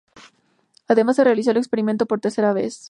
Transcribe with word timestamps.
Además, 0.87 1.17
se 1.17 1.23
realizó 1.23 1.51
el 1.51 1.57
experimento 1.57 2.07
por 2.07 2.19
tercera 2.21 2.53
vez. 2.53 2.79